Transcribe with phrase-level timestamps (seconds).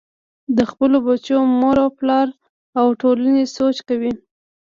[0.57, 2.27] د خپلو بچو مور و پلار
[2.79, 4.11] او ټولنې سوچ کوئ-